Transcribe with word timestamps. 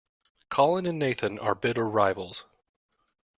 Colin 0.49 0.87
and 0.87 0.97
Nathan 0.97 1.37
are 1.37 1.53
bitter 1.53 1.87
rivals. 1.87 2.45